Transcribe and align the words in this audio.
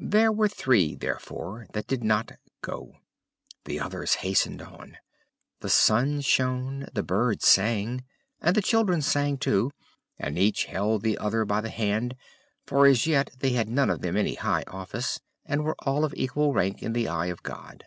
There 0.00 0.32
were 0.32 0.48
three, 0.48 0.96
therefore, 0.96 1.68
that 1.74 1.86
did 1.86 2.02
not 2.02 2.32
go; 2.60 2.96
the 3.66 3.78
others 3.78 4.14
hastened 4.14 4.60
on. 4.60 4.96
The 5.60 5.68
sun 5.68 6.22
shone, 6.22 6.88
the 6.92 7.04
birds 7.04 7.46
sang, 7.46 8.04
and 8.40 8.56
the 8.56 8.62
children 8.62 9.00
sang 9.00 9.38
too, 9.38 9.70
and 10.18 10.36
each 10.36 10.64
held 10.64 11.02
the 11.02 11.16
other 11.18 11.44
by 11.44 11.60
the 11.60 11.70
hand; 11.70 12.16
for 12.66 12.84
as 12.84 13.06
yet 13.06 13.30
they 13.38 13.50
had 13.50 13.68
none 13.68 13.90
of 13.90 14.00
them 14.00 14.16
any 14.16 14.34
high 14.34 14.64
office, 14.66 15.20
and 15.44 15.62
were 15.62 15.76
all 15.78 16.04
of 16.04 16.14
equal 16.16 16.52
rank 16.52 16.82
in 16.82 16.92
the 16.92 17.06
eye 17.06 17.26
of 17.26 17.44
God. 17.44 17.84